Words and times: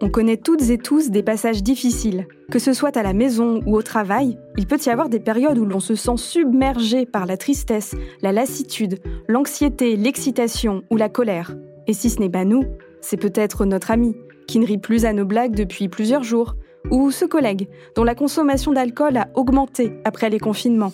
On 0.00 0.10
connaît 0.10 0.36
toutes 0.36 0.70
et 0.70 0.78
tous 0.78 1.10
des 1.10 1.24
passages 1.24 1.62
difficiles. 1.62 2.28
Que 2.52 2.60
ce 2.60 2.72
soit 2.72 2.96
à 2.96 3.02
la 3.02 3.12
maison 3.12 3.60
ou 3.66 3.74
au 3.76 3.82
travail, 3.82 4.38
il 4.56 4.66
peut 4.66 4.78
y 4.86 4.90
avoir 4.90 5.08
des 5.08 5.18
périodes 5.18 5.58
où 5.58 5.64
l'on 5.64 5.80
se 5.80 5.96
sent 5.96 6.16
submergé 6.16 7.04
par 7.04 7.26
la 7.26 7.36
tristesse, 7.36 7.96
la 8.22 8.30
lassitude, 8.30 9.00
l'anxiété, 9.26 9.96
l'excitation 9.96 10.84
ou 10.90 10.96
la 10.96 11.08
colère. 11.08 11.56
Et 11.88 11.94
si 11.94 12.10
ce 12.10 12.20
n'est 12.20 12.30
pas 12.30 12.44
nous, 12.44 12.62
c'est 13.00 13.16
peut-être 13.16 13.64
notre 13.64 13.90
ami, 13.90 14.14
qui 14.46 14.60
ne 14.60 14.66
rit 14.66 14.78
plus 14.78 15.04
à 15.04 15.12
nos 15.12 15.24
blagues 15.24 15.56
depuis 15.56 15.88
plusieurs 15.88 16.22
jours, 16.22 16.54
ou 16.92 17.10
ce 17.10 17.24
collègue, 17.24 17.68
dont 17.96 18.04
la 18.04 18.14
consommation 18.14 18.72
d'alcool 18.72 19.16
a 19.16 19.28
augmenté 19.34 19.94
après 20.04 20.30
les 20.30 20.38
confinements. 20.38 20.92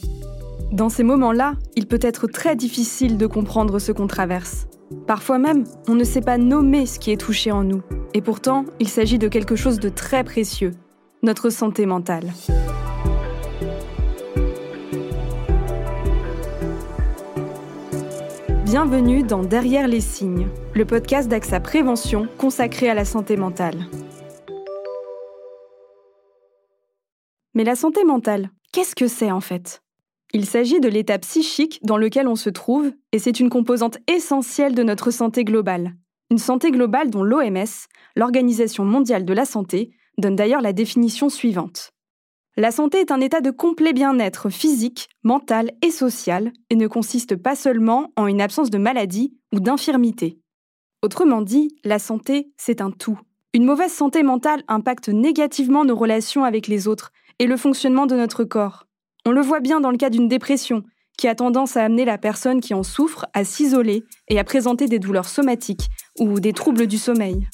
Dans 0.73 0.89
ces 0.89 1.03
moments-là, 1.03 1.55
il 1.77 1.87
peut 1.87 2.01
être 2.01 2.27
très 2.27 2.57
difficile 2.57 3.19
de 3.19 3.27
comprendre 3.27 3.79
ce 3.79 3.93
qu'on 3.93 4.07
traverse. 4.07 4.67
Parfois 5.07 5.39
même, 5.39 5.65
on 5.89 5.95
ne 5.95 6.05
sait 6.05 6.21
pas 6.21 6.39
nommer 6.39 6.87
ce 6.87 6.99
qui 6.99 7.11
est 7.11 7.21
touché 7.21 7.51
en 7.51 7.65
nous. 7.65 7.83
Et 8.15 8.21
pourtant, 8.21 8.65
il 8.81 8.89
s'agit 8.89 9.19
de 9.19 9.29
quelque 9.29 9.57
chose 9.57 9.81
de 9.81 9.89
très 9.89 10.25
précieux, 10.25 10.73
notre 11.23 11.51
santé 11.51 11.87
mentale. 11.87 12.33
Bienvenue 18.65 19.23
dans 19.23 19.43
Derrière 19.43 19.87
les 19.87 20.01
signes, 20.01 20.49
le 20.75 20.85
podcast 20.85 21.29
d'AXA 21.29 21.61
Prévention 21.61 22.27
consacré 22.39 22.91
à 22.91 22.95
la 22.95 23.05
santé 23.05 23.37
mentale. 23.37 23.87
Mais 27.55 27.63
la 27.63 27.77
santé 27.77 28.05
mentale, 28.05 28.51
qu'est-ce 28.73 28.97
que 28.97 29.07
c'est 29.07 29.31
en 29.31 29.41
fait? 29.41 29.84
Il 30.35 30.47
s'agit 30.47 30.81
de 30.81 30.89
l'état 30.89 31.19
psychique 31.21 31.79
dans 31.85 31.97
lequel 31.97 32.27
on 32.27 32.35
se 32.35 32.51
trouve, 32.51 32.93
et 33.13 33.21
c'est 33.21 33.39
une 33.39 33.49
composante 33.49 33.99
essentielle 34.09 34.75
de 34.75 34.83
notre 34.83 35.13
santé 35.13 35.45
globale. 35.45 35.95
Une 36.29 36.39
santé 36.39 36.73
globale 36.73 37.09
dont 37.09 37.23
l'OMS, 37.23 37.87
l'Organisation 38.17 38.85
mondiale 38.85 39.25
de 39.25 39.33
la 39.33 39.45
santé, 39.45 39.93
donne 40.19 40.35
d'ailleurs 40.35 40.61
la 40.61 40.73
définition 40.73 41.29
suivante. 41.29 41.93
La 42.57 42.73
santé 42.73 42.99
est 42.99 43.13
un 43.13 43.21
état 43.21 43.41
de 43.41 43.53
complet 43.53 43.93
bien-être 43.93 44.51
physique, 44.51 45.09
mental 45.23 45.71
et 45.83 45.93
social, 45.93 46.53
et 46.69 46.75
ne 46.75 46.89
consiste 46.89 47.37
pas 47.37 47.55
seulement 47.55 48.11
en 48.17 48.27
une 48.27 48.41
absence 48.41 48.71
de 48.71 48.79
maladie 48.79 49.37
ou 49.53 49.61
d'infirmité. 49.61 50.41
Autrement 51.03 51.43
dit, 51.43 51.77
la 51.85 52.01
santé, 52.01 52.53
c'est 52.57 52.81
un 52.81 52.91
tout. 52.91 53.21
Une 53.53 53.65
mauvaise 53.65 53.93
santé 53.93 54.25
mentale 54.25 54.65
impacte 54.67 55.11
négativement 55.11 55.85
nos 55.85 55.95
relations 55.95 56.43
avec 56.43 56.67
les 56.67 56.89
autres 56.89 57.13
et 57.39 57.47
le 57.47 57.57
fonctionnement 57.57 58.07
de 58.07 58.17
notre 58.17 58.43
corps. 58.43 58.87
On 59.27 59.33
le 59.33 59.41
voit 59.41 59.61
bien 59.61 59.81
dans 59.81 59.91
le 59.91 59.97
cas 59.97 60.11
d'une 60.11 60.29
dépression, 60.29 60.83
qui 61.17 61.29
a 61.29 61.35
tendance 61.35 61.79
à 61.79 61.85
amener 61.85 62.05
la 62.05 62.19
personne 62.19 62.61
qui 62.61 62.75
en 62.75 62.83
souffre 62.83 63.27
à 63.33 63.45
s'isoler 63.45 64.05
et 64.29 64.39
à 64.39 64.45
présenter 64.45 64.87
des 64.87 64.99
douleurs 64.99 65.29
somatiques 65.29 65.89
ou 66.19 66.41
des 66.41 66.53
troubles 66.53 66.87
du 66.87 66.99
sommeil. 66.99 67.49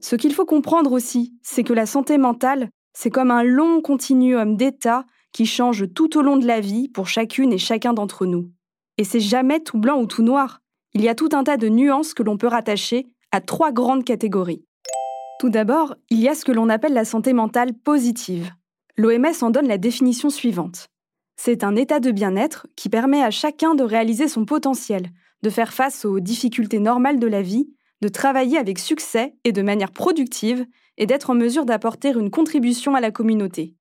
Ce 0.00 0.16
qu'il 0.16 0.34
faut 0.34 0.44
comprendre 0.44 0.92
aussi, 0.92 1.32
c'est 1.42 1.64
que 1.64 1.72
la 1.72 1.86
santé 1.86 2.18
mentale, 2.18 2.68
c'est 2.92 3.08
comme 3.08 3.30
un 3.30 3.42
long 3.42 3.80
continuum 3.80 4.56
d'états 4.56 5.06
qui 5.32 5.46
change 5.46 5.92
tout 5.94 6.18
au 6.18 6.22
long 6.22 6.36
de 6.36 6.46
la 6.46 6.60
vie 6.60 6.88
pour 6.90 7.08
chacune 7.08 7.52
et 7.52 7.58
chacun 7.58 7.94
d'entre 7.94 8.26
nous. 8.26 8.50
Et 8.98 9.04
c'est 9.04 9.20
jamais 9.20 9.60
tout 9.60 9.78
blanc 9.78 9.98
ou 9.98 10.06
tout 10.06 10.22
noir. 10.22 10.60
Il 10.92 11.00
y 11.00 11.08
a 11.08 11.14
tout 11.14 11.30
un 11.32 11.42
tas 11.42 11.56
de 11.56 11.70
nuances 11.70 12.12
que 12.12 12.22
l'on 12.22 12.36
peut 12.36 12.46
rattacher 12.46 13.06
à 13.32 13.40
trois 13.40 13.72
grandes 13.72 14.04
catégories. 14.04 14.64
Tout 15.44 15.50
d'abord, 15.50 15.94
il 16.08 16.20
y 16.20 16.28
a 16.30 16.34
ce 16.34 16.42
que 16.42 16.52
l'on 16.52 16.70
appelle 16.70 16.94
la 16.94 17.04
santé 17.04 17.34
mentale 17.34 17.74
positive. 17.74 18.50
L'OMS 18.96 19.42
en 19.42 19.50
donne 19.50 19.68
la 19.68 19.76
définition 19.76 20.30
suivante. 20.30 20.88
C'est 21.36 21.64
un 21.64 21.76
état 21.76 22.00
de 22.00 22.12
bien-être 22.12 22.66
qui 22.76 22.88
permet 22.88 23.22
à 23.22 23.30
chacun 23.30 23.74
de 23.74 23.84
réaliser 23.84 24.26
son 24.26 24.46
potentiel, 24.46 25.10
de 25.42 25.50
faire 25.50 25.74
face 25.74 26.06
aux 26.06 26.18
difficultés 26.18 26.78
normales 26.78 27.18
de 27.18 27.26
la 27.26 27.42
vie, 27.42 27.68
de 28.00 28.08
travailler 28.08 28.56
avec 28.56 28.78
succès 28.78 29.34
et 29.44 29.52
de 29.52 29.60
manière 29.60 29.90
productive, 29.90 30.64
et 30.96 31.04
d'être 31.04 31.28
en 31.28 31.34
mesure 31.34 31.66
d'apporter 31.66 32.12
une 32.12 32.30
contribution 32.30 32.94
à 32.94 33.02
la 33.02 33.10
communauté. 33.10 33.74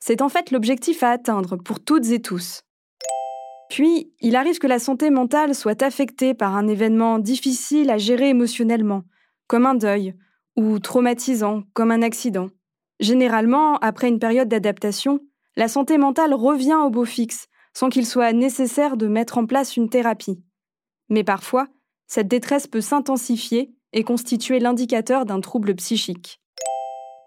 C'est 0.00 0.20
en 0.20 0.28
fait 0.28 0.50
l'objectif 0.50 1.04
à 1.04 1.10
atteindre 1.10 1.54
pour 1.58 1.78
toutes 1.78 2.10
et 2.10 2.20
tous. 2.20 2.62
Puis, 3.70 4.10
il 4.18 4.34
arrive 4.34 4.58
que 4.58 4.66
la 4.66 4.80
santé 4.80 5.10
mentale 5.10 5.54
soit 5.54 5.80
affectée 5.80 6.34
par 6.34 6.56
un 6.56 6.66
événement 6.66 7.20
difficile 7.20 7.88
à 7.88 7.98
gérer 7.98 8.30
émotionnellement, 8.30 9.04
comme 9.46 9.64
un 9.64 9.76
deuil, 9.76 10.16
ou 10.58 10.80
traumatisant, 10.80 11.62
comme 11.72 11.92
un 11.92 12.02
accident. 12.02 12.48
Généralement, 12.98 13.76
après 13.76 14.08
une 14.08 14.18
période 14.18 14.48
d'adaptation, 14.48 15.20
la 15.54 15.68
santé 15.68 15.98
mentale 15.98 16.34
revient 16.34 16.78
au 16.84 16.90
beau 16.90 17.04
fixe, 17.04 17.46
sans 17.74 17.88
qu'il 17.88 18.04
soit 18.04 18.32
nécessaire 18.32 18.96
de 18.96 19.06
mettre 19.06 19.38
en 19.38 19.46
place 19.46 19.76
une 19.76 19.88
thérapie. 19.88 20.42
Mais 21.10 21.22
parfois, 21.22 21.68
cette 22.08 22.26
détresse 22.26 22.66
peut 22.66 22.80
s'intensifier 22.80 23.70
et 23.92 24.02
constituer 24.02 24.58
l'indicateur 24.58 25.26
d'un 25.26 25.40
trouble 25.40 25.76
psychique. 25.76 26.40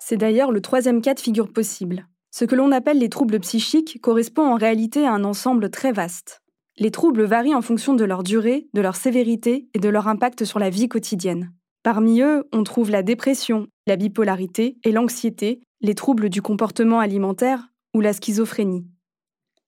C'est 0.01 0.17
d'ailleurs 0.17 0.51
le 0.51 0.61
troisième 0.61 1.01
cas 1.01 1.13
de 1.13 1.21
figure 1.21 1.53
possible. 1.53 2.09
Ce 2.31 2.43
que 2.43 2.55
l'on 2.55 2.73
appelle 2.73 2.99
les 2.99 3.07
troubles 3.07 3.39
psychiques 3.39 4.01
correspond 4.01 4.45
en 4.45 4.55
réalité 4.55 5.05
à 5.05 5.13
un 5.13 5.23
ensemble 5.23 5.69
très 5.69 5.93
vaste. 5.93 6.41
Les 6.77 6.91
troubles 6.91 7.23
varient 7.23 7.55
en 7.55 7.61
fonction 7.61 7.93
de 7.93 8.03
leur 8.03 8.23
durée, 8.23 8.67
de 8.73 8.81
leur 8.81 8.97
sévérité 8.97 9.69
et 9.73 9.79
de 9.79 9.89
leur 9.89 10.09
impact 10.09 10.43
sur 10.43 10.59
la 10.59 10.69
vie 10.69 10.89
quotidienne. 10.89 11.53
Parmi 11.83 12.21
eux, 12.21 12.47
on 12.53 12.63
trouve 12.63 12.91
la 12.91 13.01
dépression, 13.01 13.67
la 13.87 13.95
bipolarité 13.95 14.77
et 14.83 14.91
l'anxiété, 14.91 15.61
les 15.81 15.95
troubles 15.95 16.29
du 16.29 16.41
comportement 16.41 16.99
alimentaire 16.99 17.69
ou 17.95 18.01
la 18.01 18.13
schizophrénie. 18.13 18.85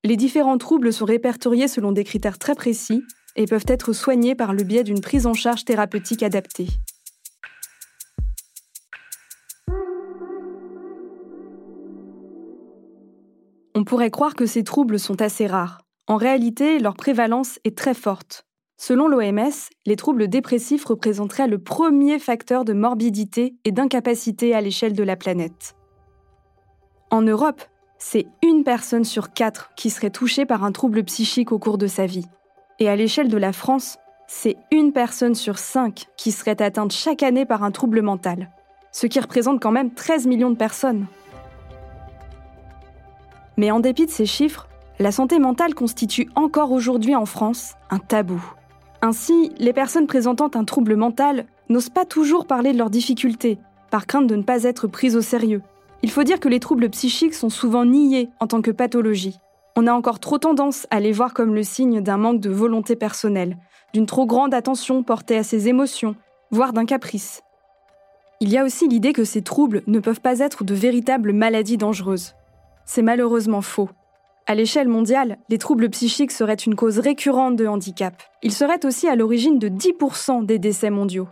Les 0.04 0.16
différents 0.16 0.60
troubles 0.60 0.94
sont 0.94 1.06
répertoriés 1.06 1.68
selon 1.68 1.92
des 1.92 2.04
critères 2.04 2.38
très 2.38 2.54
précis 2.54 3.02
et 3.36 3.48
peuvent 3.48 3.66
être 3.68 3.94
soignés 3.94 4.36
par 4.36 4.54
le 4.54 4.64
biais 4.64 4.84
d'une 4.84 5.02
prise 5.02 5.26
en 5.26 5.34
charge 5.34 5.66
thérapeutique 5.66 6.22
adaptée. 6.22 6.68
On 13.74 13.84
pourrait 13.86 14.12
croire 14.12 14.36
que 14.36 14.46
ces 14.46 14.64
troubles 14.64 15.00
sont 15.00 15.20
assez 15.22 15.48
rares. 15.48 15.82
En 16.06 16.18
réalité, 16.18 16.78
leur 16.78 16.96
prévalence 16.96 17.60
est 17.64 17.76
très 17.76 17.96
forte. 17.96 18.46
Selon 18.86 19.08
l'OMS, 19.08 19.54
les 19.86 19.96
troubles 19.96 20.28
dépressifs 20.28 20.84
représenteraient 20.84 21.48
le 21.48 21.58
premier 21.58 22.20
facteur 22.20 22.66
de 22.66 22.74
morbidité 22.74 23.56
et 23.64 23.72
d'incapacité 23.72 24.54
à 24.54 24.60
l'échelle 24.60 24.92
de 24.92 25.04
la 25.04 25.16
planète. 25.16 25.78
En 27.10 27.22
Europe, 27.22 27.62
c'est 27.98 28.26
une 28.42 28.66
personne 28.66 29.06
sur 29.06 29.32
quatre 29.32 29.72
qui 29.78 29.90
serait 29.90 30.10
touchée 30.10 30.46
par 30.46 30.66
un 30.66 30.74
trouble 30.74 31.02
psychique 31.06 31.54
au 31.54 31.60
cours 31.60 31.78
de 31.78 31.88
sa 31.88 32.06
vie. 32.06 32.26
Et 32.80 32.90
à 32.90 32.98
l'échelle 32.98 33.30
de 33.30 33.38
la 33.38 33.54
France, 33.54 34.00
c'est 34.28 34.58
une 34.70 34.92
personne 34.92 35.34
sur 35.34 35.60
cinq 35.60 36.08
qui 36.18 36.34
serait 36.34 36.62
atteinte 36.62 36.92
chaque 36.92 37.24
année 37.24 37.46
par 37.46 37.64
un 37.64 37.72
trouble 37.72 38.02
mental, 38.02 38.52
ce 38.92 39.08
qui 39.08 39.22
représente 39.22 39.62
quand 39.62 39.72
même 39.72 39.94
13 39.94 40.28
millions 40.28 40.52
de 40.52 40.58
personnes. 40.58 41.06
Mais 43.56 43.72
en 43.72 43.80
dépit 43.80 44.08
de 44.08 44.12
ces 44.12 44.26
chiffres, 44.26 44.68
la 45.00 45.14
santé 45.14 45.40
mentale 45.40 45.74
constitue 45.74 46.28
encore 46.36 46.74
aujourd'hui 46.74 47.16
en 47.16 47.26
France 47.26 47.76
un 47.90 48.00
tabou. 48.00 48.44
Ainsi, 49.04 49.52
les 49.58 49.74
personnes 49.74 50.08
présentant 50.08 50.50
un 50.56 50.64
trouble 50.64 50.96
mental 50.96 51.46
n'osent 51.68 51.90
pas 51.90 52.06
toujours 52.06 52.48
parler 52.48 52.72
de 52.72 52.78
leurs 52.78 52.90
difficultés, 52.90 53.58
par 53.92 54.08
crainte 54.08 54.28
de 54.28 54.38
ne 54.38 54.44
pas 54.44 54.64
être 54.64 54.88
prises 54.88 55.18
au 55.18 55.22
sérieux. 55.22 55.62
Il 56.04 56.10
faut 56.10 56.24
dire 56.24 56.40
que 56.40 56.48
les 56.48 56.62
troubles 56.62 56.90
psychiques 56.90 57.34
sont 57.34 57.50
souvent 57.50 57.84
niés 57.84 58.30
en 58.40 58.48
tant 58.48 58.62
que 58.62 58.72
pathologie. 58.72 59.40
On 59.76 59.88
a 59.88 59.92
encore 59.92 60.22
trop 60.22 60.38
tendance 60.38 60.88
à 60.90 61.02
les 61.02 61.12
voir 61.12 61.34
comme 61.34 61.54
le 61.54 61.64
signe 61.64 62.00
d'un 62.00 62.16
manque 62.16 62.40
de 62.40 62.50
volonté 62.50 62.96
personnelle, 62.96 63.58
d'une 63.94 64.06
trop 64.06 64.26
grande 64.26 64.54
attention 64.54 65.04
portée 65.04 65.38
à 65.38 65.44
ses 65.44 65.68
émotions, 65.68 66.16
voire 66.52 66.72
d'un 66.72 66.86
caprice. 66.86 67.44
Il 68.40 68.50
y 68.54 68.58
a 68.58 68.64
aussi 68.64 68.88
l'idée 68.88 69.12
que 69.12 69.26
ces 69.26 69.42
troubles 69.42 69.84
ne 69.86 70.00
peuvent 70.00 70.22
pas 70.22 70.40
être 70.40 70.64
de 70.64 70.74
véritables 70.74 71.34
maladies 71.34 71.76
dangereuses. 71.76 72.36
C'est 72.86 73.02
malheureusement 73.02 73.62
faux. 73.62 73.90
À 74.46 74.56
l'échelle 74.56 74.90
mondiale, 74.90 75.38
les 75.48 75.58
troubles 75.58 75.90
psychiques 75.90 76.32
seraient 76.32 76.54
une 76.54 76.76
cause 76.76 77.00
récurrente 77.00 77.56
de 77.56 77.66
handicap. 77.66 78.22
Ils 78.42 78.52
seraient 78.52 78.86
aussi 78.86 79.08
à 79.08 79.16
l'origine 79.16 79.58
de 79.58 79.70
10% 79.70 80.46
des 80.46 80.60
décès 80.60 80.90
mondiaux. 80.90 81.30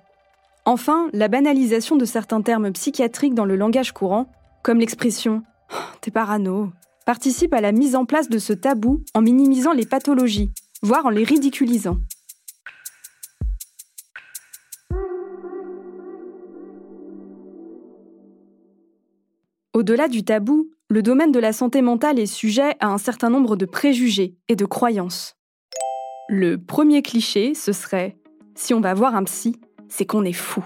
Enfin, 0.63 1.09
la 1.11 1.27
banalisation 1.27 1.97
de 1.97 2.05
certains 2.05 2.41
termes 2.41 2.71
psychiatriques 2.71 3.33
dans 3.33 3.43
le 3.45 3.57
langage 3.57 3.91
courant, 3.91 4.27
comme 4.63 4.79
l'expression 4.79 5.43
oh, 5.73 5.77
T'es 5.99 6.11
parano, 6.11 6.71
participe 7.05 7.53
à 7.53 7.59
la 7.59 7.73
mise 7.73 7.95
en 7.95 8.05
place 8.05 8.29
de 8.29 8.39
ce 8.39 8.53
tabou 8.53 9.03
en 9.13 9.21
minimisant 9.21 9.73
les 9.73 9.85
pathologies, 9.85 10.51
voire 10.81 11.05
en 11.05 11.09
les 11.09 11.25
ridiculisant. 11.25 11.97
Au-delà 19.81 20.07
du 20.07 20.23
tabou, 20.23 20.69
le 20.91 21.01
domaine 21.01 21.31
de 21.31 21.39
la 21.39 21.53
santé 21.53 21.81
mentale 21.81 22.19
est 22.19 22.27
sujet 22.27 22.75
à 22.81 22.89
un 22.89 22.99
certain 22.99 23.31
nombre 23.31 23.55
de 23.55 23.65
préjugés 23.65 24.35
et 24.47 24.55
de 24.55 24.65
croyances. 24.65 25.33
Le 26.29 26.59
premier 26.59 27.01
cliché, 27.01 27.55
ce 27.55 27.71
serait 27.71 28.15
si 28.53 28.75
on 28.75 28.79
va 28.79 28.93
voir 28.93 29.15
un 29.15 29.23
psy, 29.23 29.55
c'est 29.89 30.05
qu'on 30.05 30.23
est 30.23 30.33
fou. 30.33 30.63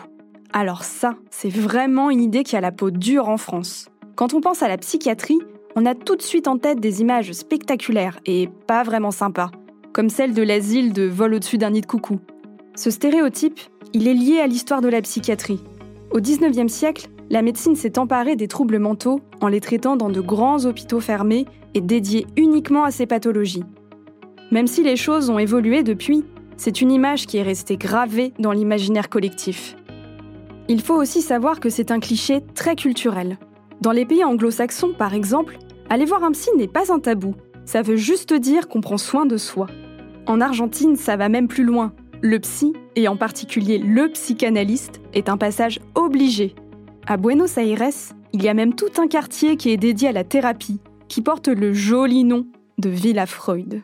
Alors 0.52 0.84
ça, 0.84 1.16
c'est 1.32 1.48
vraiment 1.48 2.10
une 2.10 2.20
idée 2.20 2.44
qui 2.44 2.58
a 2.58 2.60
la 2.60 2.74
peau 2.74 2.92
dure 2.92 3.30
en 3.30 3.38
France. 3.38 3.88
Quand 4.18 4.34
on 4.34 4.42
pense 4.42 4.62
à 4.62 4.68
la 4.68 4.78
psychiatrie, 4.78 5.40
on 5.78 5.86
a 5.86 5.96
tout 5.96 6.18
de 6.18 6.22
suite 6.22 6.50
en 6.50 6.58
tête 6.58 6.82
des 6.82 7.00
images 7.00 7.32
spectaculaires 7.32 8.20
et 8.26 8.50
pas 8.68 8.84
vraiment 8.84 9.12
sympas. 9.12 9.50
comme 9.94 10.10
celle 10.10 10.34
de 10.34 10.44
l'asile 10.44 10.92
de 10.92 11.04
vol 11.04 11.36
au-dessus 11.36 11.58
d'un 11.58 11.70
nid 11.70 11.80
de 11.80 11.86
coucou. 11.86 12.20
Ce 12.76 12.92
stéréotype, 12.92 13.62
il 13.94 14.10
est 14.10 14.14
lié 14.14 14.42
à 14.42 14.48
l'histoire 14.48 14.82
de 14.82 14.90
la 14.90 15.02
psychiatrie. 15.02 15.64
Au 16.12 16.20
XIXe 16.20 16.70
siècle, 16.70 17.08
la 17.30 17.42
médecine 17.42 17.76
s'est 17.76 17.98
emparée 17.98 18.36
des 18.36 18.48
troubles 18.48 18.80
mentaux 18.80 19.20
en 19.42 19.48
les 19.48 19.60
traitant 19.60 19.96
dans 19.96 20.10
de 20.10 20.22
grands 20.22 20.66
hôpitaux 20.66 21.00
fermés 21.00 21.46
et 21.74 21.82
dédiés 21.82 22.28
uniquement 22.38 22.84
à 22.84 22.92
ces 22.92 23.06
pathologies. 23.06 23.64
Même 24.52 24.68
si 24.68 24.84
les 24.84 24.96
choses 24.96 25.30
ont 25.30 25.40
évolué 25.40 25.82
depuis, 25.84 26.24
c'est 26.58 26.82
une 26.82 26.92
image 26.92 27.26
qui 27.26 27.38
est 27.38 27.44
restée 27.44 27.78
gravée 27.78 28.34
dans 28.40 28.52
l'imaginaire 28.52 29.10
collectif. 29.10 29.76
Il 30.68 30.82
faut 30.82 30.96
aussi 30.96 31.22
savoir 31.22 31.60
que 31.60 31.70
c'est 31.70 31.92
un 31.92 32.00
cliché 32.00 32.42
très 32.54 32.76
culturel. 32.76 33.38
Dans 33.82 33.92
les 33.92 34.06
pays 34.06 34.24
anglo-saxons, 34.24 34.94
par 34.98 35.14
exemple, 35.14 35.58
aller 35.90 36.06
voir 36.06 36.24
un 36.24 36.32
psy 36.32 36.50
n'est 36.58 36.68
pas 36.68 36.94
un 36.94 37.00
tabou. 37.00 37.36
Ça 37.66 37.82
veut 37.82 37.98
juste 37.98 38.34
dire 38.34 38.68
qu'on 38.68 38.82
prend 38.82 38.98
soin 38.98 39.26
de 39.26 39.38
soi. 39.38 39.68
En 40.28 40.42
Argentine, 40.42 40.96
ça 40.96 41.18
va 41.18 41.30
même 41.30 41.48
plus 41.48 41.64
loin. 41.64 41.94
Le 42.22 42.40
psy, 42.40 42.74
et 42.96 43.08
en 43.08 43.18
particulier 43.18 43.78
le 43.78 44.08
psychanalyste, 44.10 45.02
est 45.14 45.30
un 45.30 45.38
passage 45.38 45.80
obligé. 45.94 46.56
À 47.08 47.18
Buenos 47.18 47.58
Aires, 47.58 47.92
il 48.34 48.42
y 48.42 48.50
a 48.50 48.56
même 48.56 48.74
tout 48.74 48.90
un 48.98 49.08
quartier 49.08 49.58
qui 49.58 49.70
est 49.70 49.78
dédié 49.78 50.08
à 50.08 50.12
la 50.12 50.24
thérapie, 50.24 50.80
qui 51.08 51.22
porte 51.22 51.48
le 51.48 51.72
joli 51.72 52.24
nom 52.24 52.48
de 52.80 52.90
Villa 52.90 53.28
Freud. 53.28 53.84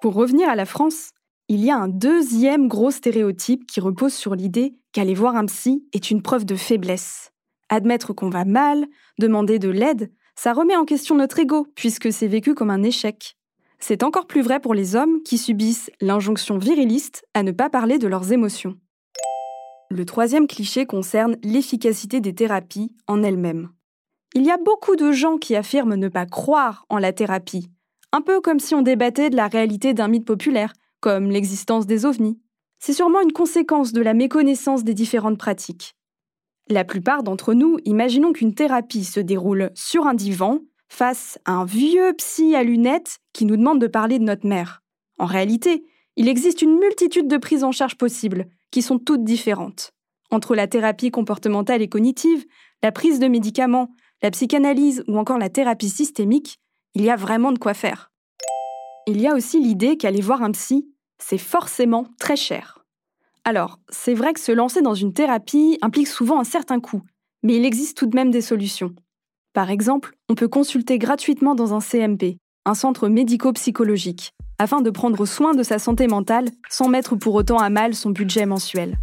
Pour 0.00 0.14
revenir 0.14 0.48
à 0.48 0.56
la 0.56 0.64
France, 0.64 1.10
il 1.48 1.62
y 1.62 1.70
a 1.70 1.76
un 1.76 1.88
deuxième 1.88 2.68
gros 2.68 2.90
stéréotype 2.90 3.66
qui 3.66 3.80
repose 3.80 4.14
sur 4.14 4.34
l'idée 4.34 4.76
qu'aller 4.92 5.12
voir 5.12 5.36
un 5.36 5.44
psy 5.44 5.84
est 5.92 6.10
une 6.10 6.22
preuve 6.22 6.46
de 6.46 6.56
faiblesse. 6.56 7.32
Admettre 7.68 8.14
qu'on 8.14 8.30
va 8.30 8.46
mal, 8.46 8.86
demander 9.18 9.58
de 9.58 9.68
l'aide, 9.68 10.10
ça 10.36 10.54
remet 10.54 10.76
en 10.76 10.86
question 10.86 11.16
notre 11.16 11.38
ego, 11.38 11.66
puisque 11.74 12.10
c'est 12.10 12.28
vécu 12.28 12.54
comme 12.54 12.70
un 12.70 12.82
échec. 12.82 13.36
C'est 13.78 14.02
encore 14.02 14.26
plus 14.26 14.40
vrai 14.40 14.58
pour 14.58 14.72
les 14.72 14.96
hommes 14.96 15.22
qui 15.22 15.36
subissent 15.36 15.90
l'injonction 16.00 16.56
viriliste 16.56 17.26
à 17.34 17.42
ne 17.42 17.52
pas 17.52 17.68
parler 17.68 17.98
de 17.98 18.08
leurs 18.08 18.32
émotions. 18.32 18.78
Le 19.90 20.04
troisième 20.04 20.46
cliché 20.46 20.84
concerne 20.84 21.36
l'efficacité 21.42 22.20
des 22.20 22.34
thérapies 22.34 22.92
en 23.06 23.22
elles-mêmes. 23.22 23.70
Il 24.34 24.44
y 24.44 24.50
a 24.50 24.58
beaucoup 24.58 24.96
de 24.96 25.12
gens 25.12 25.38
qui 25.38 25.56
affirment 25.56 25.94
ne 25.94 26.08
pas 26.08 26.26
croire 26.26 26.84
en 26.90 26.98
la 26.98 27.14
thérapie, 27.14 27.70
un 28.12 28.20
peu 28.20 28.40
comme 28.42 28.60
si 28.60 28.74
on 28.74 28.82
débattait 28.82 29.30
de 29.30 29.36
la 29.36 29.48
réalité 29.48 29.94
d'un 29.94 30.08
mythe 30.08 30.26
populaire, 30.26 30.74
comme 31.00 31.30
l'existence 31.30 31.86
des 31.86 32.04
ovnis. 32.04 32.38
C'est 32.78 32.92
sûrement 32.92 33.22
une 33.22 33.32
conséquence 33.32 33.92
de 33.92 34.02
la 34.02 34.12
méconnaissance 34.12 34.84
des 34.84 34.94
différentes 34.94 35.38
pratiques. 35.38 35.96
La 36.68 36.84
plupart 36.84 37.22
d'entre 37.22 37.54
nous 37.54 37.78
imaginons 37.86 38.32
qu'une 38.32 38.54
thérapie 38.54 39.04
se 39.04 39.20
déroule 39.20 39.70
sur 39.74 40.06
un 40.06 40.14
divan, 40.14 40.60
face 40.90 41.38
à 41.46 41.52
un 41.52 41.64
vieux 41.64 42.12
psy 42.18 42.54
à 42.54 42.62
lunettes 42.62 43.18
qui 43.32 43.46
nous 43.46 43.56
demande 43.56 43.80
de 43.80 43.86
parler 43.86 44.18
de 44.18 44.24
notre 44.24 44.46
mère. 44.46 44.82
En 45.18 45.26
réalité, 45.26 45.84
il 46.16 46.28
existe 46.28 46.62
une 46.62 46.78
multitude 46.78 47.28
de 47.28 47.36
prises 47.36 47.64
en 47.64 47.72
charge 47.72 47.96
possibles, 47.96 48.46
qui 48.70 48.82
sont 48.82 48.98
toutes 48.98 49.24
différentes. 49.24 49.92
Entre 50.30 50.54
la 50.54 50.66
thérapie 50.66 51.10
comportementale 51.10 51.82
et 51.82 51.88
cognitive, 51.88 52.44
la 52.82 52.92
prise 52.92 53.18
de 53.18 53.28
médicaments, 53.28 53.88
la 54.22 54.30
psychanalyse 54.30 55.02
ou 55.08 55.18
encore 55.18 55.38
la 55.38 55.48
thérapie 55.48 55.88
systémique, 55.88 56.58
il 56.94 57.02
y 57.02 57.10
a 57.10 57.16
vraiment 57.16 57.52
de 57.52 57.58
quoi 57.58 57.74
faire. 57.74 58.10
Il 59.06 59.20
y 59.20 59.26
a 59.26 59.34
aussi 59.34 59.60
l'idée 59.60 59.96
qu'aller 59.96 60.20
voir 60.20 60.42
un 60.42 60.52
psy, 60.52 60.88
c'est 61.18 61.38
forcément 61.38 62.06
très 62.18 62.36
cher. 62.36 62.84
Alors, 63.44 63.78
c'est 63.88 64.14
vrai 64.14 64.34
que 64.34 64.40
se 64.40 64.52
lancer 64.52 64.82
dans 64.82 64.94
une 64.94 65.14
thérapie 65.14 65.78
implique 65.80 66.08
souvent 66.08 66.38
un 66.38 66.44
certain 66.44 66.80
coût, 66.80 67.02
mais 67.42 67.56
il 67.56 67.64
existe 67.64 67.96
tout 67.96 68.06
de 68.06 68.14
même 68.14 68.30
des 68.30 68.42
solutions. 68.42 68.94
Par 69.54 69.70
exemple, 69.70 70.14
on 70.28 70.34
peut 70.34 70.48
consulter 70.48 70.98
gratuitement 70.98 71.54
dans 71.54 71.72
un 71.72 71.80
CMP, 71.80 72.36
un 72.66 72.74
centre 72.74 73.08
médico-psychologique, 73.08 74.32
afin 74.58 74.80
de 74.80 74.90
prendre 74.90 75.24
soin 75.26 75.54
de 75.54 75.62
sa 75.62 75.78
santé 75.78 76.06
mentale 76.06 76.48
sans 76.68 76.88
mettre 76.88 77.16
pour 77.16 77.34
autant 77.34 77.58
à 77.58 77.70
mal 77.70 77.94
son 77.94 78.10
budget 78.10 78.46
mensuel. 78.46 78.98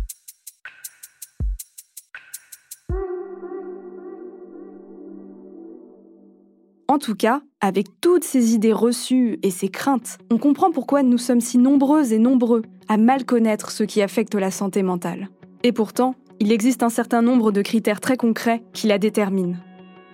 En 6.87 6.99
tout 6.99 7.15
cas, 7.15 7.41
avec 7.61 7.87
toutes 7.99 8.23
ces 8.23 8.53
idées 8.53 8.71
reçues 8.71 9.39
et 9.43 9.49
ces 9.49 9.69
craintes, 9.69 10.17
on 10.31 10.37
comprend 10.37 10.71
pourquoi 10.71 11.03
nous 11.03 11.17
sommes 11.17 11.41
si 11.41 11.57
nombreuses 11.57 12.13
et 12.13 12.19
nombreux 12.19 12.61
à 12.87 12.97
mal 12.97 13.25
connaître 13.25 13.71
ce 13.71 13.83
qui 13.83 14.01
affecte 14.01 14.35
la 14.35 14.51
santé 14.51 14.83
mentale. 14.83 15.29
Et 15.63 15.71
pourtant, 15.71 16.15
il 16.39 16.51
existe 16.51 16.83
un 16.83 16.89
certain 16.89 17.21
nombre 17.21 17.51
de 17.51 17.61
critères 17.61 17.99
très 17.99 18.17
concrets 18.17 18.63
qui 18.71 18.87
la 18.87 18.99
déterminent. 18.99 19.57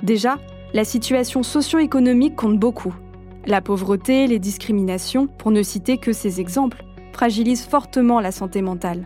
Déjà, 0.01 0.39
la 0.73 0.85
situation 0.85 1.43
socio-économique 1.43 2.35
compte 2.35 2.57
beaucoup. 2.57 2.95
La 3.47 3.61
pauvreté, 3.61 4.27
les 4.27 4.39
discriminations, 4.39 5.27
pour 5.27 5.51
ne 5.51 5.63
citer 5.63 5.97
que 5.97 6.13
ces 6.13 6.39
exemples, 6.39 6.83
fragilisent 7.11 7.65
fortement 7.65 8.19
la 8.19 8.31
santé 8.31 8.61
mentale. 8.61 9.05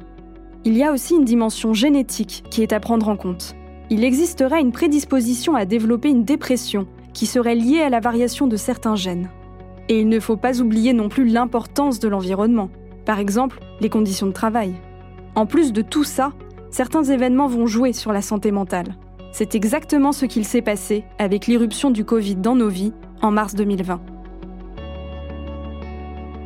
Il 0.66 0.76
y 0.76 0.84
a 0.84 0.92
aussi 0.92 1.16
une 1.16 1.26
dimension 1.26 1.74
génétique 1.74 2.44
qui 2.50 2.62
est 2.62 2.74
à 2.74 2.80
prendre 2.80 3.08
en 3.08 3.16
compte. 3.16 3.56
Il 3.90 4.04
existerait 4.04 4.62
une 4.62 4.72
prédisposition 4.72 5.56
à 5.56 5.66
développer 5.66 6.10
une 6.10 6.26
dépression 6.26 6.88
qui 7.14 7.28
serait 7.28 7.56
liée 7.56 7.82
à 7.82 7.90
la 7.90 8.00
variation 8.00 8.48
de 8.48 8.58
certains 8.58 8.96
gènes. 8.96 9.30
Et 9.88 10.00
il 10.02 10.10
ne 10.10 10.20
faut 10.20 10.38
pas 10.38 10.60
oublier 10.60 10.92
non 10.92 11.08
plus 11.08 11.28
l'importance 11.28 12.00
de 12.00 12.08
l'environnement, 12.08 12.70
par 13.06 13.20
exemple 13.20 13.60
les 13.80 13.90
conditions 13.90 14.28
de 14.28 14.32
travail. 14.32 14.74
En 15.36 15.46
plus 15.46 15.72
de 15.72 15.82
tout 15.82 16.04
ça, 16.04 16.34
certains 16.72 17.04
événements 17.04 17.48
vont 17.48 17.68
jouer 17.68 17.94
sur 17.94 18.12
la 18.12 18.22
santé 18.22 18.52
mentale. 18.52 18.96
C'est 19.32 19.54
exactement 19.54 20.12
ce 20.12 20.26
qu'il 20.26 20.46
s'est 20.46 20.62
passé 20.62 21.04
avec 21.20 21.46
l'irruption 21.46 21.92
du 21.92 22.06
Covid 22.06 22.36
dans 22.36 22.56
nos 22.56 22.70
vies 22.70 22.94
en 23.22 23.32
mars 23.32 23.54
2020. 23.54 24.15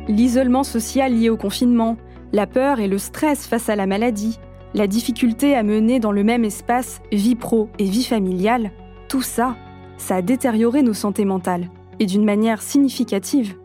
L'isolement 0.08 0.64
social 0.64 1.12
lié 1.12 1.30
au 1.30 1.36
confinement, 1.36 1.96
la 2.32 2.46
peur 2.46 2.80
et 2.80 2.88
le 2.88 2.98
stress 2.98 3.46
face 3.46 3.68
à 3.68 3.76
la 3.76 3.86
maladie, 3.86 4.38
la 4.74 4.86
difficulté 4.86 5.54
à 5.54 5.62
mener 5.62 6.00
dans 6.00 6.12
le 6.12 6.24
même 6.24 6.44
espace 6.44 7.00
vie 7.12 7.34
pro 7.34 7.68
et 7.78 7.84
vie 7.84 8.04
familiale, 8.04 8.70
tout 9.08 9.22
ça, 9.22 9.56
ça 9.96 10.16
a 10.16 10.22
détérioré 10.22 10.82
nos 10.82 10.94
santé 10.94 11.24
mentales, 11.24 11.68
et 11.98 12.06
d'une 12.06 12.24
manière 12.24 12.62
significative. 12.62 13.56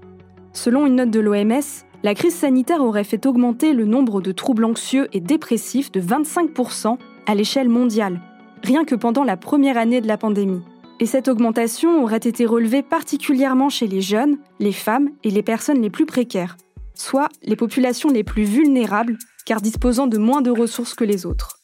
Selon 0.54 0.86
une 0.88 0.96
note 0.96 1.12
de 1.12 1.20
l'OMS, 1.20 1.86
la 2.04 2.14
crise 2.14 2.36
sanitaire 2.36 2.82
aurait 2.82 3.04
fait 3.04 3.26
augmenter 3.26 3.74
le 3.74 3.86
nombre 3.86 4.22
de 4.22 4.32
troubles 4.32 4.66
anxieux 4.66 5.08
et 5.14 5.20
dépressifs 5.20 5.92
de 5.92 6.02
25% 6.02 6.98
à 7.26 7.36
l'échelle 7.36 7.70
mondiale, 7.70 8.22
rien 8.64 8.86
que 8.86 8.96
pendant 8.96 9.24
la 9.24 9.38
première 9.38 9.78
année 9.78 10.02
de 10.02 10.08
la 10.08 10.18
pandémie. 10.18 10.62
Et 11.00 11.06
cette 11.06 11.28
augmentation 11.28 12.02
aurait 12.04 12.18
été 12.18 12.46
relevée 12.46 12.82
particulièrement 12.82 13.70
chez 13.70 13.86
les 13.86 14.02
jeunes, 14.02 14.38
les 14.60 14.72
femmes 14.72 15.10
et 15.24 15.30
les 15.30 15.44
personnes 15.44 15.82
les 15.82 15.90
plus 15.90 16.06
précaires, 16.06 16.56
soit 16.94 17.28
les 17.44 17.58
populations 17.58 18.10
les 18.10 18.24
plus 18.24 18.46
vulnérables, 18.46 19.18
car 19.46 19.60
disposant 19.60 20.08
de 20.08 20.18
moins 20.18 20.42
de 20.42 20.52
ressources 20.52 20.94
que 20.94 21.04
les 21.04 21.26
autres. 21.26 21.60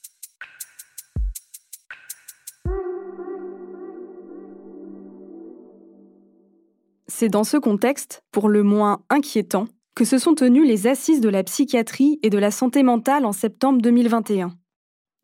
C'est 7.07 7.29
dans 7.29 7.43
ce 7.45 7.55
contexte, 7.55 8.23
pour 8.31 8.49
le 8.49 8.63
moins 8.63 9.01
inquiétant, 9.09 9.67
que 9.95 10.03
se 10.05 10.17
sont 10.17 10.33
tenues 10.33 10.65
les 10.65 10.87
assises 10.87 11.21
de 11.21 11.29
la 11.29 11.43
psychiatrie 11.43 12.19
et 12.23 12.29
de 12.29 12.37
la 12.37 12.51
santé 12.51 12.83
mentale 12.83 13.25
en 13.25 13.31
septembre 13.31 13.81
2021. 13.81 14.55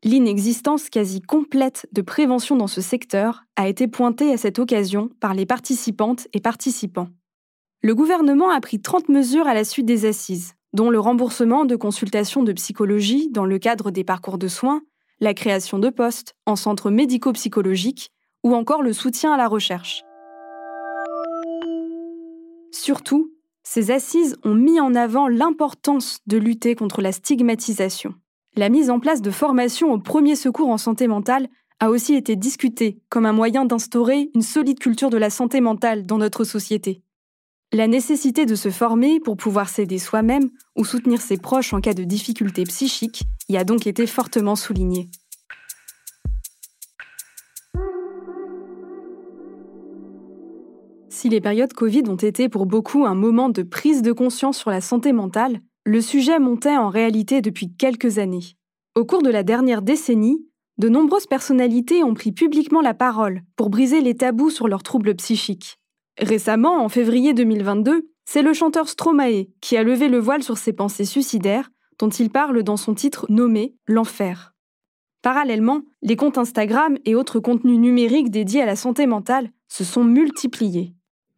L'inexistence 0.03 0.91
quasi 0.91 1.21
complète 1.21 1.87
de 1.91 2.03
prévention 2.03 2.55
dans 2.55 2.67
ce 2.67 2.81
secteur 2.81 3.43
a 3.55 3.67
été 3.67 3.87
pointée 3.87 4.31
à 4.31 4.37
cette 4.37 4.59
occasion 4.59 5.09
par 5.19 5.33
les 5.33 5.47
participantes 5.47 6.27
et 6.33 6.39
participants. 6.39 7.09
Le 7.81 7.95
gouvernement 7.95 8.51
a 8.51 8.61
pris 8.61 8.79
30 8.79 9.09
mesures 9.09 9.47
à 9.47 9.55
la 9.55 9.63
suite 9.63 9.87
des 9.87 10.05
assises, 10.05 10.53
dont 10.73 10.91
le 10.91 10.99
remboursement 10.99 11.65
de 11.65 11.75
consultations 11.75 12.43
de 12.43 12.53
psychologie 12.53 13.29
dans 13.31 13.45
le 13.45 13.57
cadre 13.57 13.89
des 13.89 14.03
parcours 14.03 14.37
de 14.37 14.47
soins, 14.47 14.81
la 15.19 15.33
création 15.33 15.79
de 15.79 15.89
postes 15.89 16.35
en 16.45 16.55
centres 16.55 16.91
médico-psychologiques 16.91 18.11
ou 18.43 18.53
encore 18.53 18.83
le 18.83 18.93
soutien 18.93 19.33
à 19.33 19.37
la 19.37 19.47
recherche. 19.47 20.03
Surtout, 22.71 23.33
ces 23.63 23.89
assises 23.89 24.37
ont 24.43 24.53
mis 24.53 24.79
en 24.79 24.93
avant 24.93 25.27
l'importance 25.27 26.19
de 26.27 26.37
lutter 26.37 26.75
contre 26.75 27.01
la 27.01 27.11
stigmatisation. 27.11 28.13
La 28.57 28.69
mise 28.69 28.89
en 28.89 28.99
place 28.99 29.21
de 29.21 29.29
formations 29.29 29.93
au 29.93 29.99
premier 29.99 30.35
secours 30.35 30.69
en 30.69 30.79
santé 30.79 31.07
mentale 31.07 31.47
a 31.79 31.91
aussi 31.91 32.15
été 32.15 32.35
discutée 32.35 32.97
comme 33.07 33.27
un 33.27 33.31
moyen 33.31 33.65
d'instaurer 33.65 34.31
une 34.33 34.41
solide 34.41 34.79
culture 34.79 35.11
de 35.11 35.17
la 35.17 35.29
santé 35.29 35.61
mentale 35.61 36.07
dans 36.07 36.17
notre 36.17 36.43
société. 36.43 37.03
La 37.71 37.85
nécessité 37.85 38.47
de 38.47 38.55
se 38.55 38.71
former 38.71 39.19
pour 39.19 39.37
pouvoir 39.37 39.69
s'aider 39.69 39.99
soi-même 39.99 40.49
ou 40.75 40.85
soutenir 40.85 41.21
ses 41.21 41.37
proches 41.37 41.71
en 41.71 41.81
cas 41.81 41.93
de 41.93 42.03
difficultés 42.03 42.63
psychiques 42.63 43.21
y 43.47 43.57
a 43.57 43.63
donc 43.63 43.85
été 43.85 44.07
fortement 44.07 44.55
soulignée. 44.55 45.07
Si 51.09 51.29
les 51.29 51.41
périodes 51.41 51.73
Covid 51.73 52.05
ont 52.07 52.15
été 52.15 52.49
pour 52.49 52.65
beaucoup 52.65 53.05
un 53.05 53.13
moment 53.13 53.49
de 53.49 53.61
prise 53.61 54.01
de 54.01 54.13
conscience 54.13 54.57
sur 54.57 54.71
la 54.71 54.81
santé 54.81 55.13
mentale, 55.13 55.61
le 55.87 56.01
sujet 56.01 56.37
montait 56.37 56.75
en 56.75 56.89
réalité 56.89 57.41
depuis 57.41 57.73
quelques 57.73 58.17
années. 58.17 58.57
Au 58.95 59.05
cours 59.05 59.21
de 59.21 59.29
la 59.29 59.43
dernière 59.43 59.81
décennie, 59.81 60.45
de 60.77 60.89
nombreuses 60.89 61.27
personnalités 61.27 62.03
ont 62.03 62.13
pris 62.13 62.33
publiquement 62.33 62.81
la 62.81 62.93
parole 62.93 63.41
pour 63.55 63.69
briser 63.69 64.01
les 64.01 64.13
tabous 64.13 64.49
sur 64.49 64.67
leurs 64.67 64.83
troubles 64.83 65.15
psychiques. 65.15 65.79
Récemment, 66.19 66.83
en 66.83 66.89
février 66.89 67.33
2022, 67.33 68.09
C'est 68.25 68.41
le 68.41 68.51
chanteur 68.51 68.89
Stromae 68.89 69.45
qui 69.61 69.77
a 69.77 69.83
levé 69.83 70.09
le 70.09 70.19
voile 70.19 70.43
sur 70.43 70.57
ses 70.57 70.73
pensées 70.73 71.05
suicidaires 71.05 71.69
dont 71.99 72.09
il 72.09 72.29
parle 72.29 72.61
dans 72.63 72.75
son 72.75 72.93
titre 72.93 73.25
nommé 73.29 73.73
L'enfer. 73.87 74.53
Parallèlement, 75.21 75.83
les 76.01 76.17
comptes 76.17 76.37
Instagram 76.37 76.97
et 77.05 77.15
autres 77.15 77.39
contenus 77.39 77.79
numériques 77.79 78.29
dédiés 78.29 78.61
à 78.61 78.65
la 78.65 78.75
santé 78.75 79.07
mentale 79.07 79.51
se 79.69 79.85
sont 79.85 80.03
multipliés. 80.03 80.93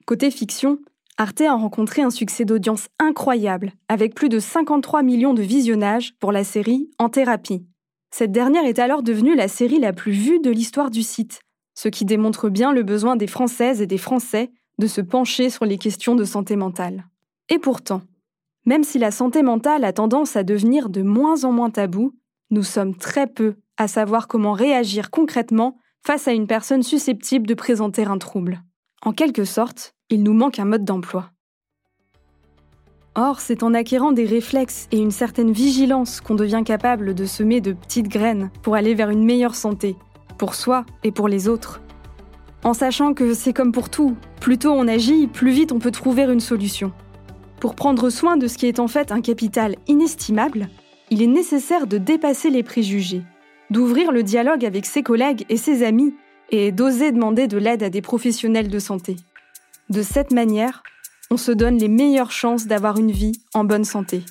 Côté 0.07 0.31
fiction, 0.31 0.79
Arte 1.21 1.41
a 1.41 1.53
rencontré 1.53 2.01
un 2.01 2.11
succès 2.11 2.45
d'audience 2.45 2.88
incroyable, 2.97 3.73
avec 3.89 4.15
plus 4.15 4.29
de 4.29 4.39
53 4.39 5.03
millions 5.03 5.33
de 5.33 5.41
visionnages 5.41 6.13
pour 6.17 6.31
la 6.31 6.45
série 6.45 6.89
En 6.97 7.09
thérapie. 7.09 7.65
Cette 8.09 8.31
dernière 8.31 8.63
est 8.63 8.79
alors 8.79 9.03
devenue 9.03 9.35
la 9.35 9.49
série 9.49 9.79
la 9.79 9.91
plus 9.91 10.13
vue 10.13 10.39
de 10.39 10.49
l'histoire 10.49 10.89
du 10.89 11.03
site, 11.03 11.41
ce 11.75 11.89
qui 11.89 12.05
démontre 12.05 12.47
bien 12.47 12.71
le 12.71 12.83
besoin 12.83 13.17
des 13.17 13.27
Françaises 13.27 13.81
et 13.81 13.85
des 13.85 13.97
Français 13.97 14.49
de 14.77 14.88
se 14.88 15.01
pencher 15.01 15.49
sur 15.49 15.65
les 15.65 15.77
questions 15.77 16.15
de 16.15 16.23
santé 16.23 16.55
mentale. 16.55 17.05
Et 17.49 17.59
pourtant, 17.59 18.01
même 18.65 18.85
si 18.85 18.97
la 18.97 19.11
santé 19.11 19.43
mentale 19.43 19.83
a 19.83 19.91
tendance 19.91 20.38
à 20.38 20.43
devenir 20.43 20.88
de 20.88 21.01
moins 21.01 21.43
en 21.43 21.51
moins 21.51 21.69
tabou, 21.69 22.13
nous 22.49 22.63
sommes 22.63 22.95
très 22.95 23.27
peu 23.27 23.55
à 23.75 23.89
savoir 23.89 24.29
comment 24.29 24.53
réagir 24.53 25.11
concrètement 25.11 25.75
face 26.01 26.29
à 26.29 26.31
une 26.31 26.47
personne 26.47 26.81
susceptible 26.81 27.45
de 27.45 27.55
présenter 27.55 28.05
un 28.05 28.19
trouble. 28.19 28.63
En 29.01 29.11
quelque 29.11 29.43
sorte, 29.43 29.93
il 30.09 30.23
nous 30.23 30.33
manque 30.33 30.59
un 30.59 30.65
mode 30.65 30.85
d'emploi. 30.85 31.29
Or, 33.15 33.41
c'est 33.41 33.63
en 33.63 33.73
acquérant 33.73 34.11
des 34.11 34.25
réflexes 34.25 34.87
et 34.91 34.97
une 34.97 35.11
certaine 35.11 35.51
vigilance 35.51 36.21
qu'on 36.21 36.35
devient 36.35 36.63
capable 36.65 37.13
de 37.13 37.25
semer 37.25 37.61
de 37.61 37.73
petites 37.73 38.07
graines 38.07 38.49
pour 38.63 38.75
aller 38.75 38.93
vers 38.95 39.09
une 39.09 39.23
meilleure 39.23 39.55
santé, 39.55 39.95
pour 40.37 40.55
soi 40.55 40.85
et 41.03 41.11
pour 41.11 41.27
les 41.27 41.47
autres. 41.47 41.81
En 42.63 42.73
sachant 42.73 43.13
que 43.13 43.33
c'est 43.33 43.53
comme 43.53 43.71
pour 43.71 43.89
tout, 43.89 44.15
plus 44.39 44.57
tôt 44.57 44.71
on 44.71 44.87
agit, 44.87 45.27
plus 45.27 45.51
vite 45.51 45.71
on 45.71 45.79
peut 45.79 45.91
trouver 45.91 46.23
une 46.23 46.39
solution. 46.39 46.91
Pour 47.59 47.75
prendre 47.75 48.09
soin 48.09 48.37
de 48.37 48.47
ce 48.47 48.57
qui 48.57 48.67
est 48.67 48.79
en 48.79 48.87
fait 48.87 49.11
un 49.11 49.21
capital 49.21 49.75
inestimable, 49.87 50.69
il 51.11 51.21
est 51.21 51.27
nécessaire 51.27 51.87
de 51.87 51.97
dépasser 51.97 52.49
les 52.49 52.63
préjugés, 52.63 53.23
d'ouvrir 53.69 54.11
le 54.11 54.23
dialogue 54.23 54.65
avec 54.65 54.85
ses 54.85 55.03
collègues 55.03 55.45
et 55.49 55.57
ses 55.57 55.83
amis 55.83 56.13
et 56.51 56.71
d'oser 56.71 57.11
demander 57.11 57.47
de 57.47 57.57
l'aide 57.57 57.83
à 57.83 57.89
des 57.89 58.01
professionnels 58.01 58.69
de 58.69 58.79
santé. 58.79 59.17
De 59.89 60.03
cette 60.03 60.31
manière, 60.31 60.84
on 61.31 61.38
se 61.38 61.51
donne 61.51 61.79
les 61.79 61.88
meilleures 61.88 62.31
chances 62.31 62.67
d'avoir 62.67 62.98
une 62.98 63.10
vie 63.10 63.41
en 63.55 63.63
bonne 63.63 63.86
santé. 63.86 64.24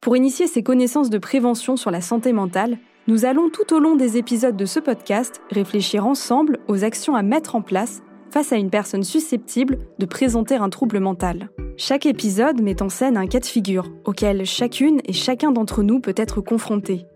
Pour 0.00 0.16
initier 0.16 0.46
ces 0.46 0.62
connaissances 0.62 1.10
de 1.10 1.18
prévention 1.18 1.76
sur 1.76 1.90
la 1.90 2.00
santé 2.00 2.32
mentale, 2.32 2.78
nous 3.08 3.24
allons 3.24 3.50
tout 3.50 3.74
au 3.74 3.80
long 3.80 3.96
des 3.96 4.16
épisodes 4.16 4.56
de 4.56 4.64
ce 4.64 4.78
podcast 4.78 5.40
réfléchir 5.50 6.06
ensemble 6.06 6.60
aux 6.68 6.84
actions 6.84 7.16
à 7.16 7.22
mettre 7.22 7.56
en 7.56 7.62
place 7.62 8.02
face 8.30 8.52
à 8.52 8.56
une 8.56 8.70
personne 8.70 9.02
susceptible 9.02 9.78
de 9.98 10.06
présenter 10.06 10.54
un 10.54 10.70
trouble 10.70 11.00
mental. 11.00 11.50
Chaque 11.76 12.06
épisode 12.06 12.62
met 12.62 12.80
en 12.80 12.88
scène 12.88 13.16
un 13.16 13.26
cas 13.26 13.40
de 13.40 13.46
figure 13.46 13.90
auquel 14.04 14.46
chacune 14.46 15.00
et 15.04 15.12
chacun 15.12 15.50
d'entre 15.50 15.82
nous 15.82 15.98
peut 15.98 16.14
être 16.16 16.40
confronté. 16.40 17.06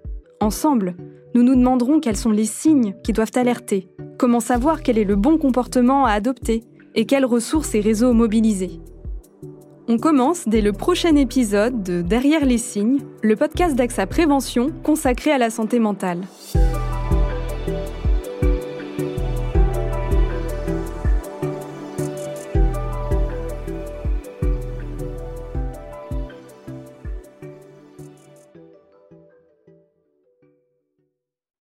Ensemble, 0.40 0.96
nous 1.34 1.42
nous 1.42 1.54
demanderons 1.54 2.00
quels 2.00 2.16
sont 2.16 2.30
les 2.30 2.44
signes 2.44 2.94
qui 3.02 3.12
doivent 3.12 3.32
alerter, 3.34 3.88
comment 4.18 4.40
savoir 4.40 4.82
quel 4.82 4.98
est 4.98 5.04
le 5.04 5.16
bon 5.16 5.38
comportement 5.38 6.04
à 6.04 6.12
adopter 6.12 6.62
et 6.94 7.06
quelles 7.06 7.24
ressources 7.24 7.74
et 7.74 7.80
réseaux 7.80 8.12
mobiliser. 8.12 8.80
On 9.88 9.98
commence 9.98 10.48
dès 10.48 10.62
le 10.62 10.72
prochain 10.72 11.14
épisode 11.16 11.82
de 11.82 12.00
Derrière 12.00 12.46
les 12.46 12.58
signes, 12.58 13.00
le 13.22 13.36
podcast 13.36 13.74
d'AXA 13.76 14.06
Prévention 14.06 14.72
consacré 14.82 15.30
à 15.30 15.38
la 15.38 15.50
santé 15.50 15.78
mentale. 15.78 16.20